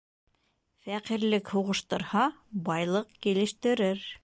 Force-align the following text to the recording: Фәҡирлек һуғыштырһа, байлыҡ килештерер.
Фәҡирлек 0.85 1.51
һуғыштырһа, 1.57 2.25
байлыҡ 2.71 3.15
килештерер. 3.27 4.05